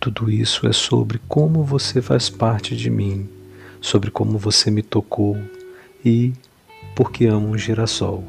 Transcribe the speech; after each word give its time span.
Tudo 0.00 0.30
isso 0.30 0.66
é 0.66 0.72
sobre 0.72 1.20
como 1.28 1.62
você 1.62 2.00
faz 2.00 2.30
parte 2.30 2.74
de 2.74 2.88
mim, 2.88 3.28
sobre 3.82 4.10
como 4.10 4.38
você 4.38 4.70
me 4.70 4.82
tocou 4.82 5.36
e 6.02 6.32
porque 6.96 7.26
amo 7.26 7.48
um 7.48 7.58
girassol. 7.58 8.24